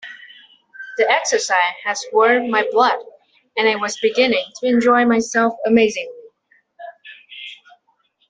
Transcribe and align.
The 0.97 1.07
exercise 1.11 1.59
had 1.83 1.95
warmed 2.11 2.49
my 2.49 2.67
blood, 2.71 2.97
and 3.55 3.69
I 3.69 3.75
was 3.75 3.99
beginning 3.99 4.45
to 4.59 4.65
enjoy 4.67 5.05
myself 5.05 5.53
amazingly. 5.67 6.09